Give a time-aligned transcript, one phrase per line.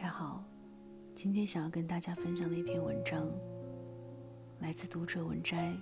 [0.00, 0.42] 大家好，
[1.14, 3.30] 今天想要跟大家分享的一篇文章，
[4.60, 5.76] 来自读者文摘。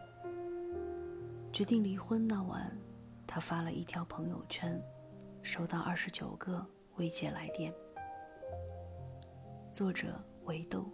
[1.52, 2.76] 决定离婚那晚，
[3.28, 4.82] 他发了一条朋友圈，
[5.40, 7.72] 收到二十九个未接来电。
[9.72, 10.90] 作者维豆。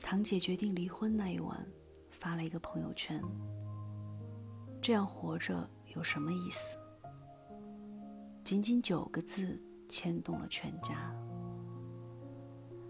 [0.00, 1.62] 堂姐决定离婚那一晚，
[2.08, 3.22] 发了一个朋友圈。
[4.80, 6.78] 这样活着有什么意思？
[8.46, 11.12] 仅仅九个字，牵动了全家。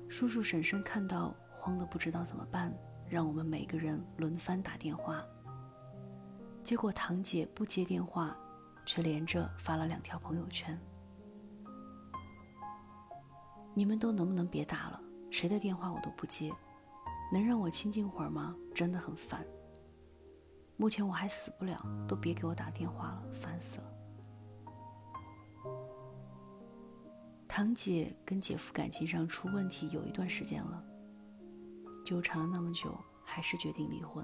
[0.07, 2.71] 叔叔婶婶看到，慌得不知道怎么办，
[3.09, 5.25] 让我们每个人轮番打电话。
[6.63, 8.37] 结果堂姐不接电话，
[8.85, 10.79] 却连着发了两条朋友圈
[13.73, 15.01] ：“你们都能不能别打了？
[15.31, 16.53] 谁的电话我都不接。”
[17.33, 18.55] 能让我清静会儿吗？
[18.75, 19.43] 真的很烦。
[20.77, 23.96] 目前我还死不了，都别给我打电话了，烦死了。
[27.57, 30.85] 堂姐跟姐夫感情上出问题有一段时间了，
[32.05, 34.23] 纠缠了那么久，还是决定离婚。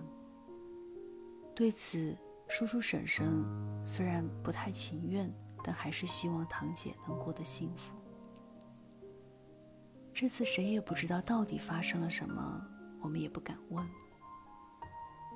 [1.56, 2.14] 对此，
[2.46, 3.42] 叔叔婶婶
[3.86, 7.94] 虽然不太情愿，但还是希望堂姐能过得幸福。
[10.12, 12.62] 这次谁也不知道到底发生了什么。
[13.00, 13.88] 我们也不敢问。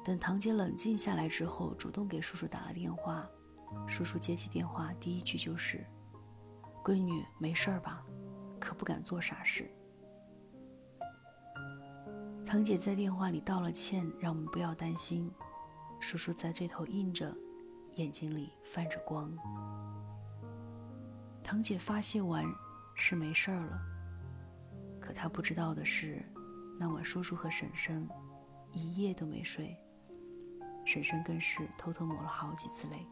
[0.04, 3.26] 等堂姐冷静下来之后，主动给叔叔打了电话。
[3.88, 5.82] 叔叔接起电话，第一句就是
[6.86, 8.06] ：“闺女，没事儿吧？
[8.60, 9.68] 可不敢做傻事。”
[12.46, 15.28] 堂姐在电话里道了歉，让我们不要担心。
[15.98, 17.36] 叔叔在这头应着，
[17.94, 19.36] 眼睛里泛着光。
[21.42, 22.44] 堂姐发泄完，
[22.94, 23.80] 是没事儿了。
[25.00, 26.24] 可她不知道的是。
[26.78, 28.08] 那晚，叔叔和婶婶
[28.70, 29.76] 一夜都没睡，
[30.84, 33.04] 婶婶更是偷偷抹了好几次泪。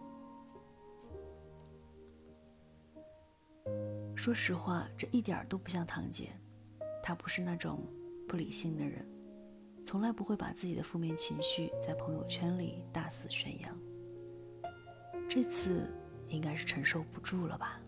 [4.14, 6.30] 说实话，这一点都不像堂姐，
[7.02, 7.86] 她不是那种
[8.29, 9.07] 不理性的人，
[9.85, 13.79] 从来不会把自己的负面情绪在朋友圈里大肆宣扬。
[15.29, 15.91] 这次
[16.29, 17.80] 应该是承受不住了吧。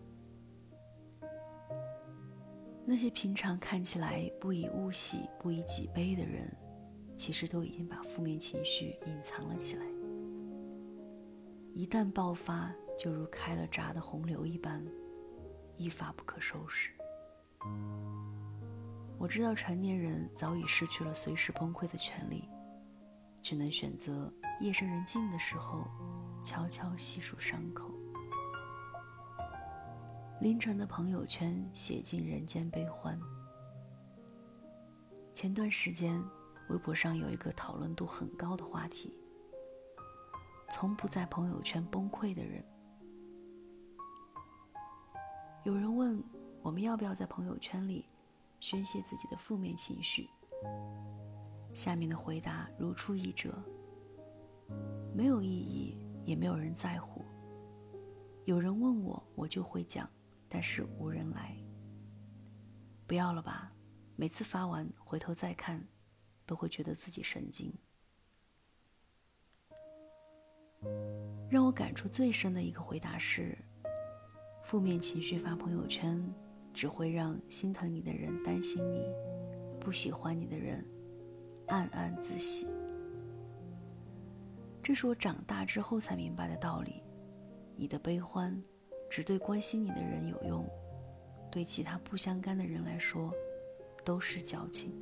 [2.85, 6.49] 那些平常看起来不以物喜、不以己悲的人，
[7.15, 9.85] 其实都已经把负面情绪隐藏了起来。
[11.73, 14.85] 一旦爆发，就如开了闸的洪流一般，
[15.77, 16.91] 一发不可收拾。
[19.17, 22.49] 我知道成年人早已失去了随时崩溃的权利，
[23.41, 25.87] 只能选择夜深人静的时候，
[26.43, 27.91] 悄悄细数伤口。
[30.39, 33.19] 凌晨的朋友圈写尽人间悲欢。
[35.33, 36.23] 前段时间，
[36.69, 39.15] 微博上有一个讨论度很高的话题：
[40.71, 42.63] 从不在朋友圈崩溃的人。
[45.67, 46.23] 有人问
[46.61, 48.05] 我们要不要在朋友圈里
[48.61, 50.29] 宣泄自己的负面情绪？
[51.73, 53.53] 下面的回答如出一辙：
[55.13, 57.25] 没有意义，也没有人在乎。
[58.45, 60.09] 有人问我，我就会讲。
[60.47, 61.53] 但是无人来。
[63.05, 63.69] 不要了吧，
[64.15, 65.85] 每次发完回头再看，
[66.45, 67.73] 都会觉得自己神经。
[71.49, 73.57] 让我感触最深的一个回答是：
[74.67, 76.21] 负面情绪发朋友圈，
[76.73, 79.01] 只会让心疼你的人担心你，
[79.79, 80.85] 不喜欢你的人
[81.67, 82.67] 暗暗自喜。
[84.83, 87.01] 这是我长大之后才明白的道理。
[87.77, 88.61] 你的悲欢。
[89.09, 90.67] 只对关心你的人有用，
[91.49, 93.33] 对其他不相干的人来说，
[94.03, 94.93] 都是矫情。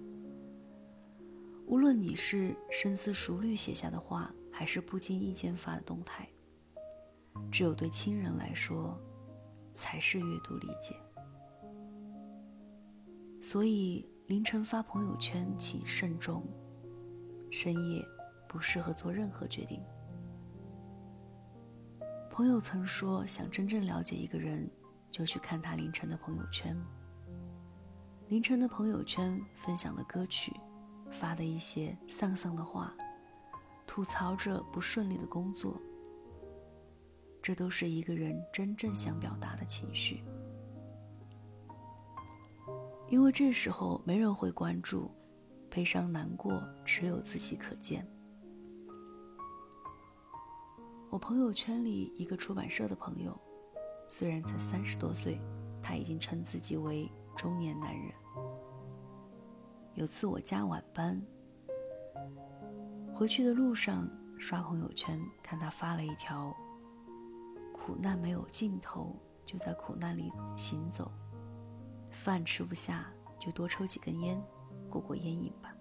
[1.65, 6.29] 无论你是深思熟虑写下的话，还是不经意间发的动态，
[7.51, 8.95] 只有对亲人来说，
[9.75, 10.95] 才是阅读理解。
[13.39, 16.41] 所以凌晨发朋友圈，请慎重；
[17.51, 18.03] 深夜
[18.47, 19.79] 不适合做任何决定。
[22.31, 24.67] 朋友曾说，想真正了解一个人，
[25.11, 26.75] 就去看他凌晨的朋友圈。
[28.27, 30.51] 凌晨的朋友圈分享的歌曲，
[31.11, 32.93] 发的一些丧丧的话，
[33.85, 35.79] 吐槽着不顺利的工作，
[37.45, 40.23] 这都是一个人真正想表达的情绪。
[43.07, 45.11] 因为这时候没人会关注，
[45.69, 48.03] 悲伤难过只有自己可见。
[51.11, 53.39] 我朋友圈里一个出版社的朋友，
[54.09, 55.39] 虽然才三十多岁，
[55.83, 57.07] 他已经称自己为
[57.37, 58.11] 中年男人。
[59.93, 61.21] 有次我加晚班，
[63.13, 64.09] 回去的路上
[64.39, 66.51] 刷朋友圈，看他发了一条
[67.85, 69.15] ：“苦难没有尽头，
[69.45, 71.11] 就在苦难里行走。
[72.09, 74.43] 饭吃不下，就多抽几根烟，
[74.89, 75.71] 过过烟瘾吧。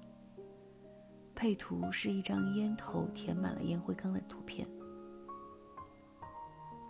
[1.34, 4.68] 配图是一张烟头填满了烟灰缸的图片。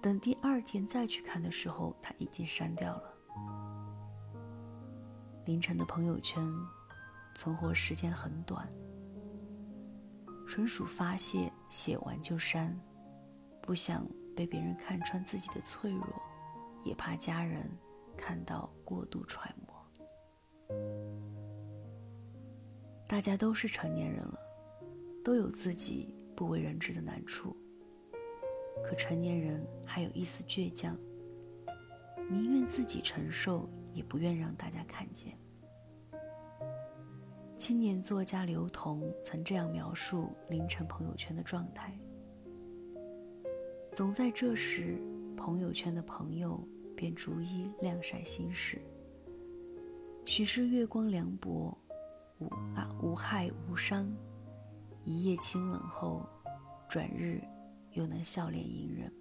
[0.02, 3.14] 等第二天再去看的时候，他已经删掉了。
[5.44, 6.44] 凌晨的朋友圈，
[7.36, 8.68] 存活时间很短，
[10.44, 12.76] 纯属发泄，写完就删，
[13.62, 14.04] 不想
[14.34, 16.06] 被别人看穿自己的脆弱，
[16.84, 17.70] 也怕家人
[18.16, 19.74] 看到过度揣摩。
[23.06, 24.38] 大家都是成年人了，
[25.22, 27.56] 都有自己不为人知的难处。
[28.82, 30.98] 可成年人还有一丝倔强，
[32.28, 35.38] 宁愿自己承受，也不愿让大家看见。
[37.56, 41.96] 青年作家刘同曾这样描述凌晨朋友圈的状态：
[43.94, 45.00] 总在这时，
[45.36, 46.60] 朋友圈的朋友
[46.96, 48.82] 便逐一晾晒心事。
[50.24, 51.78] 许是月光凉薄，
[52.40, 54.12] 无啊无害无伤，
[55.04, 56.28] 一夜清冷后，
[56.88, 57.40] 转日。
[57.92, 59.12] 又能笑脸迎人，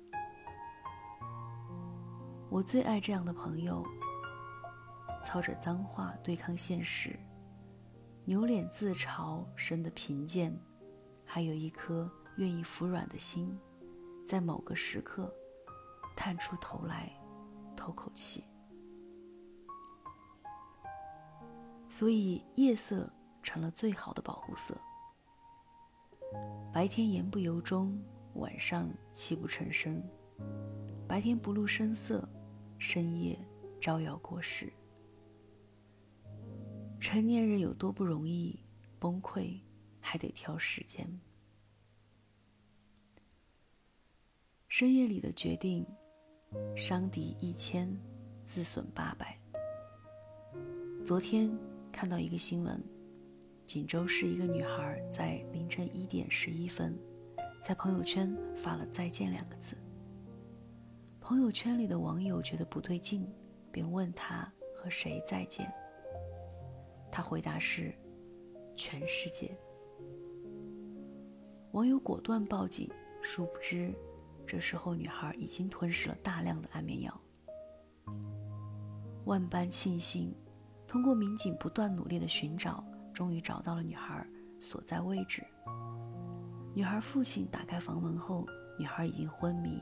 [2.50, 3.86] 我最爱这样的朋友。
[5.24, 7.16] 操着脏话对抗现实，
[8.26, 10.52] 扭脸自嘲，生的贫贱，
[11.24, 13.56] 还有一颗愿意服软的心，
[14.26, 15.34] 在某个时刻，
[16.16, 17.12] 探出头来，
[17.76, 18.44] 透口气。
[21.90, 23.12] 所以夜色
[23.42, 24.76] 成了最好的保护色。
[26.74, 28.02] 白天言不由衷。
[28.38, 30.02] 晚上泣不成声，
[31.08, 32.28] 白天不露声色，
[32.80, 33.38] 深夜
[33.80, 34.74] 招摇过市。
[37.00, 38.60] 成年人有多不容易，
[38.98, 39.60] 崩溃
[40.02, 41.08] 还得挑时间。
[44.76, 45.86] 深夜里的决定，
[46.76, 47.96] 伤敌一千，
[48.44, 49.40] 自损八百。
[51.06, 51.56] 昨天
[51.92, 52.84] 看到一个新闻，
[53.68, 56.98] 锦州市一个女孩在凌晨一点十一分。
[57.62, 59.78] 在朋友圈发了“再见”两个字。
[61.22, 63.32] 朋友圈里的网友觉得不对劲，
[63.72, 65.72] 便问她和谁再见。
[67.12, 67.94] 他回答是
[68.76, 69.56] ：“全世界。”
[71.74, 72.90] 网友果断报警，
[73.22, 73.94] 殊不知，
[74.46, 77.22] 这时候女孩已经吞噬了大量的安眠药。
[79.26, 80.36] 万般庆幸，
[80.88, 84.28] 通过民警不断努力的寻找，终于找到了女孩
[84.60, 85.44] 所在位置。
[86.76, 88.46] 女孩父亲打开房门后，
[88.78, 89.82] 女孩已经昏迷，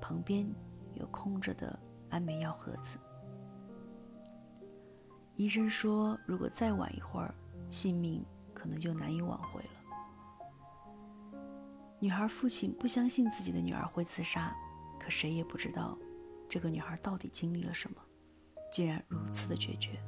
[0.00, 0.48] 旁边
[0.94, 1.78] 有空着的
[2.08, 2.98] 安眠药盒子。
[5.34, 7.34] 医生说，如果再晚一会儿，
[7.70, 8.24] 性命
[8.54, 9.77] 可能就难以挽回了。
[12.00, 14.56] 女孩父亲不相信自己的女儿会自杀，
[15.00, 15.98] 可谁也不知道，
[16.48, 18.00] 这个女孩到底经历了什么，
[18.72, 19.98] 竟然如此的决绝。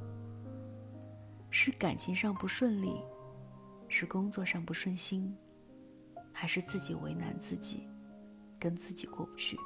[1.51, 3.03] 是感情上不顺利，
[3.89, 5.37] 是工作上不顺心。
[6.33, 7.87] 还是自己为难自己，
[8.59, 9.59] 跟自己过不去。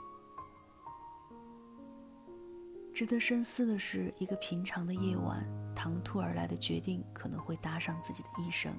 [2.92, 8.74] 值得深思的是，一个平常的夜晚，唐突而来的决定可能会搭上自己的一生。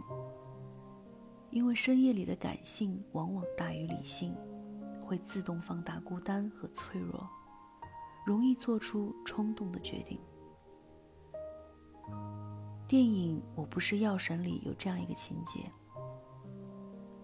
[1.56, 4.36] 因为深夜里的感性往往大于理性，
[5.00, 7.26] 会自动放大孤单和脆弱，
[8.26, 10.20] 容易做出冲动的决定。
[12.86, 15.72] 电影《我不是药神》里有这样一个情节。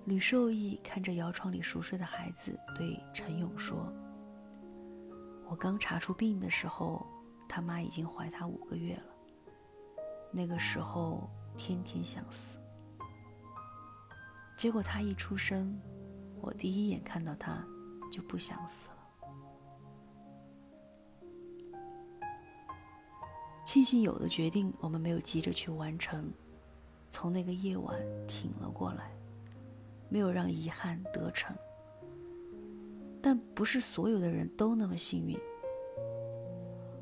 [0.06, 3.92] 吕受益看着摇床里熟睡的孩子，对陈勇说
[5.52, 7.06] ：“我刚查出病的时候，
[7.50, 9.14] 他妈已经怀他五个月了。
[10.32, 12.58] 那个时候天天想死，
[14.62, 15.76] 结果他一出生，
[16.40, 17.66] 我第一眼看到他
[18.12, 18.98] 就不想死了。
[23.66, 26.32] 庆幸有的决定我们没有急着去完成，
[27.10, 29.12] 从那个夜晚挺了过来。”
[30.10, 31.56] 没有让遗憾得逞，
[33.20, 35.36] 但不是所有的人都那么幸运。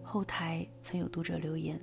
[0.02, 1.78] 后台曾有读者留言：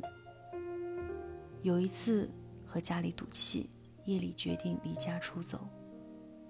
[1.61, 2.30] 有一次
[2.64, 3.71] 和家里赌气，
[4.07, 5.69] 夜里决定离家出走，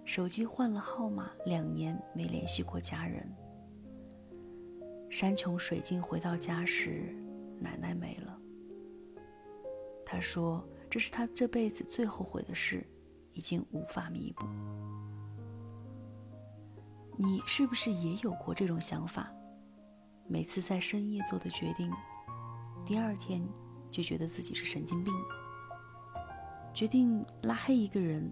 [0.04, 3.28] 手机换了号码，两年没联系过家人。
[5.10, 7.14] 山穷水尽回到家时，
[7.60, 8.38] 奶奶没了。
[10.04, 12.86] 他说：“这是他这辈子最后悔的事。”
[13.32, 14.46] 已经无法弥补。
[17.18, 19.30] 你是不是也有过这种想法？
[20.26, 21.92] 每次在深夜做的决定，
[22.86, 23.46] 第二天
[23.90, 25.12] 就觉得自己是神经病。
[26.76, 28.30] 决定拉黑一个人，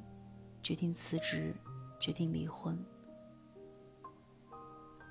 [0.62, 1.56] 决定辞职，
[1.98, 2.78] 决定离婚。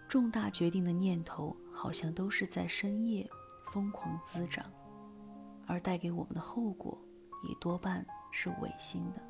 [0.08, 3.28] 重大决定的念头好像都是在深夜
[3.72, 4.72] 疯狂滋长，
[5.66, 6.96] 而带给我们的后果
[7.50, 9.22] 也多半是违心的。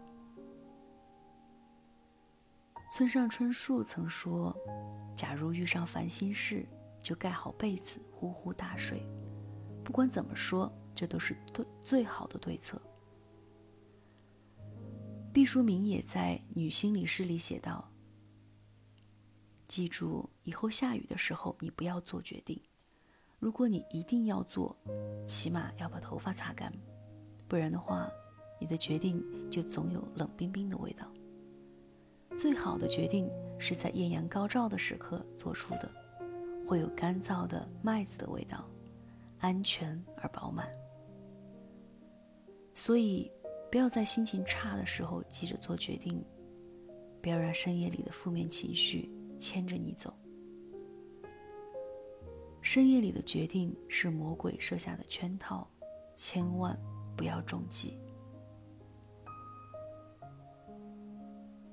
[2.92, 4.54] 村上春树曾说
[5.16, 6.68] ：“假如遇上烦心事，
[7.02, 9.02] 就盖好被子，呼呼大睡。
[9.82, 12.82] 不管怎么说，这都是对最好的对策。”
[15.34, 17.90] 毕淑敏也在《女心理师》里写道
[19.68, 22.62] ：“记住，以后下雨的时候，你不要做决定。
[23.40, 24.78] 如果你一定要做，
[25.26, 26.72] 起码要把头发擦干，
[27.48, 28.08] 不然的话，
[28.62, 31.12] 你的决定就总有冷冰冰的味道。”
[32.38, 35.92] 最好的决定是在艳阳高照的时刻做出的，
[36.68, 38.70] 会有干燥的麦子的味道，
[39.40, 40.72] 安全而饱满。
[42.72, 43.32] 所以，
[43.74, 46.24] 不要在心情差的时候急着做决定，
[47.24, 50.14] 不要让深夜里的负面情绪牵着你走。
[52.62, 55.68] 深夜里的决定是魔鬼设下的圈套，
[56.14, 56.80] 千万
[57.18, 58.00] 不要中计。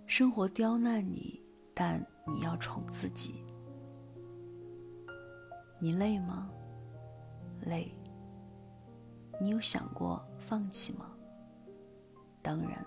[0.06, 1.38] 生活刁难你，
[1.74, 3.44] 但你要宠自己。
[5.78, 6.50] 你累吗？
[7.60, 7.94] 累。
[9.38, 11.09] 你有想过放弃吗？
[12.42, 12.86] 当然。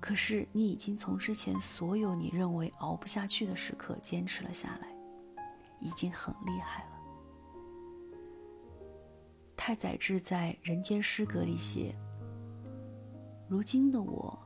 [0.00, 4.88] 可是你已经从之前所有你认为熬不下去的时刻坚持了下来，
[5.80, 6.90] 已经很厉害了。
[9.56, 11.94] 太宰治在《人间失格》里写
[13.48, 14.38] ：“如今的我。”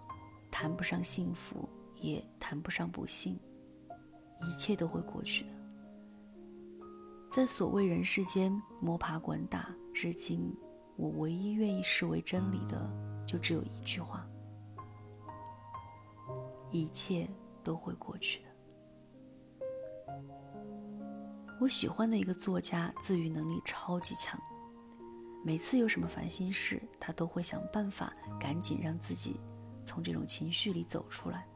[0.52, 1.66] 谈不上幸福，
[2.02, 3.38] 也谈不上不幸，
[4.42, 5.50] 一切都会过去的。
[7.30, 10.52] 在所谓人世间摸爬滚打，至今
[11.00, 12.78] 我唯一愿意视为真理的，
[13.26, 14.28] 就只有一句话：
[16.70, 17.26] 一切
[17.64, 18.50] 都会过去的。
[21.58, 24.38] 我喜欢的一个作家，自愈能力超级强，
[25.42, 29.40] 每次有什么烦心事，他都会想办法赶紧让自己。
[29.86, 31.48] 从这种情绪里走出来，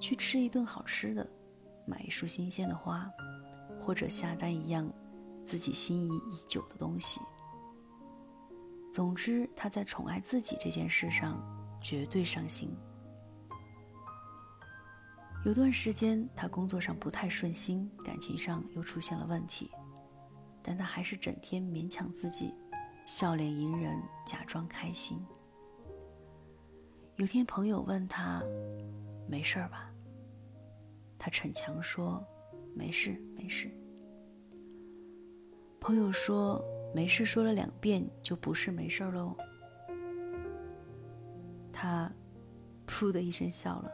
[0.00, 1.30] 去吃一顿好吃的，
[1.86, 3.06] 买一束新鲜的花，
[3.78, 4.90] 或者下单一样
[5.44, 7.20] 自己心仪已久的东西。
[8.98, 11.40] 总之，他在宠爱自己这件事上
[11.80, 12.76] 绝对上心。
[15.44, 19.70] 有段时间，他工作上不太顺心，感情上又出现了问题，
[20.60, 22.52] 但他还是整天勉强自己，
[23.06, 25.24] 笑脸迎人，假装开心。
[27.14, 28.42] 有天，朋友问他
[29.30, 29.92] ：“没事吧？”
[31.16, 32.20] 他逞强说
[32.74, 33.70] ：“没事，没事。”
[35.78, 36.60] 朋友说
[36.94, 39.36] ：“没事，说了两遍就不是没事喽。”
[41.72, 42.10] 他
[42.86, 43.92] 噗的一声笑了。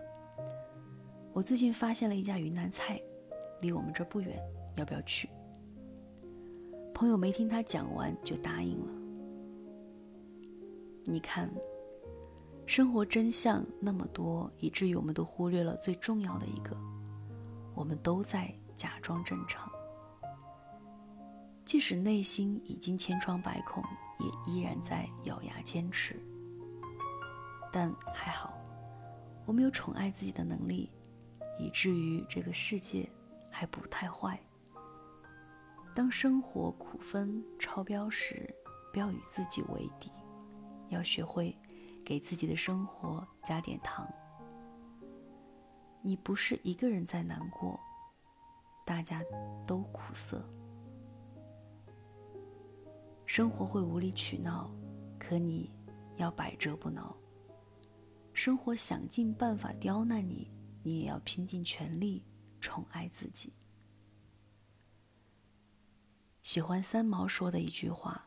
[1.33, 3.01] 我最近发现了一家云南菜，
[3.61, 4.39] 离我们这不远，
[4.77, 5.29] 要不要去？
[6.95, 8.93] 朋友没听他讲完就答应了。
[11.05, 11.51] 你看。
[12.67, 16.75] 生活真相那么多，以至于我们都忽略了最重要的一个：
[17.75, 19.71] 我们都在假装正常。
[21.65, 23.83] 即使内心已经千疮百孔，
[24.19, 26.21] 也依然在咬牙坚持。
[27.73, 28.55] 但还好，
[29.47, 30.91] 我们有宠爱自己的能力，
[31.59, 33.11] 以至于这个世界
[33.51, 34.39] 还不太坏。
[35.95, 38.55] 当生活苦分超标时，
[38.93, 40.11] 不要与自己为敌，
[40.89, 41.57] 要学会。
[42.07, 44.07] 给自己的生活加点糖。
[46.03, 47.81] 你不是一个人在难过，
[48.85, 49.23] 大家
[49.67, 50.47] 都苦涩。
[53.37, 54.71] 生活会无理取闹，
[55.19, 55.69] 可你
[56.19, 57.13] 要百折不挠。
[58.33, 62.25] 生活想尽办法刁难你，你也要拼尽全力
[62.61, 63.53] 宠爱自己。
[66.45, 68.25] 喜欢三毛说的一句话：“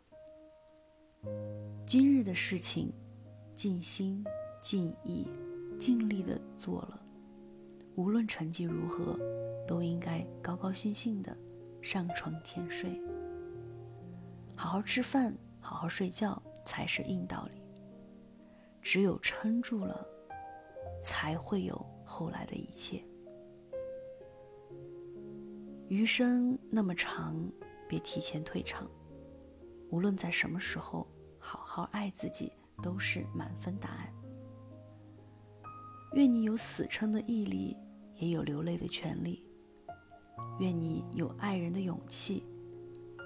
[1.88, 2.94] 今日的事情。”
[3.56, 4.26] 尽心、
[4.62, 5.26] 尽意、
[5.80, 7.02] 尽力的做了，
[7.96, 9.18] 无论成绩如何，
[9.66, 11.36] 都应该高高兴兴的
[11.82, 13.02] 上床甜睡。
[14.58, 17.62] 好好吃饭，好好睡觉才是硬道理。
[18.82, 20.06] 只有撑住了，
[21.04, 23.02] 才会有后来的一切。
[25.88, 27.50] 余生那么长，
[27.88, 28.90] 别提前退场。
[29.92, 32.52] 无论在什么时候，好好爱自己。
[32.84, 34.14] 都是满分答案。
[36.14, 37.76] 愿你有死撑的毅力，
[38.18, 39.44] 也有流泪的权利；
[40.60, 42.46] 愿你有爱人的勇气，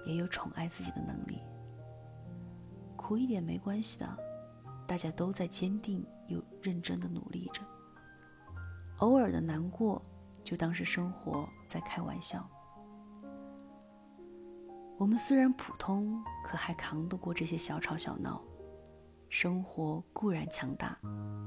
[0.05, 1.41] 也有宠爱自己的能力。
[2.95, 4.17] 苦一点没关系的，
[4.87, 7.61] 大家都在坚定又认真的努力着。
[8.97, 10.01] 偶尔的难过，
[10.43, 12.47] 就当是生活在开玩笑。
[14.97, 18.41] 我们虽然普通，可还扛得过这些小吵小闹。
[19.29, 20.99] 生活固然强大，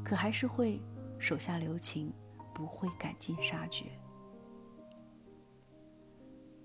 [0.04, 0.82] 可还是会
[1.18, 2.12] 手下留情，
[2.52, 3.84] 不会赶尽杀绝。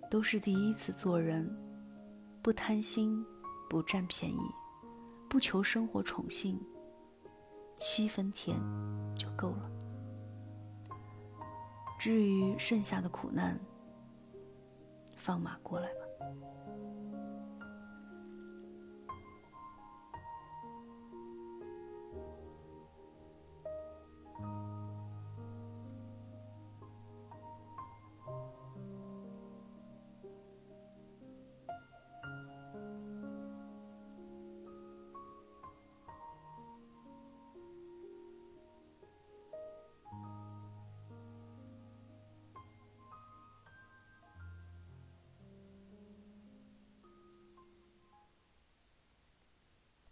[0.10, 1.56] 都是第一次做人，
[2.50, 3.24] 不贪心，
[3.70, 4.40] 不占便宜，
[5.30, 6.60] 不求生活宠幸，
[7.78, 8.58] 七分甜
[9.16, 9.70] 就够了。
[12.00, 13.56] 至于剩下的苦难，
[15.16, 16.00] 放马过来吧。